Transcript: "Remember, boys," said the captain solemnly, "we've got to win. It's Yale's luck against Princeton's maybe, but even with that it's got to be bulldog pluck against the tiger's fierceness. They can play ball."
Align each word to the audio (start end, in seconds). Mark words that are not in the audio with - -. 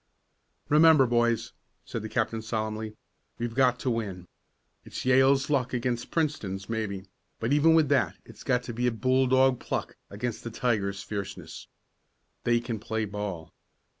"Remember, 0.67 1.05
boys," 1.05 1.53
said 1.85 2.01
the 2.01 2.09
captain 2.09 2.41
solemnly, 2.41 2.95
"we've 3.37 3.53
got 3.53 3.77
to 3.81 3.91
win. 3.91 4.25
It's 4.83 5.05
Yale's 5.05 5.47
luck 5.51 5.73
against 5.73 6.09
Princeton's 6.09 6.67
maybe, 6.67 7.05
but 7.39 7.53
even 7.53 7.75
with 7.75 7.87
that 7.89 8.15
it's 8.25 8.43
got 8.43 8.63
to 8.63 8.73
be 8.73 8.89
bulldog 8.89 9.59
pluck 9.59 9.97
against 10.09 10.43
the 10.43 10.49
tiger's 10.49 11.03
fierceness. 11.03 11.67
They 12.45 12.59
can 12.59 12.79
play 12.79 13.05
ball." 13.05 13.53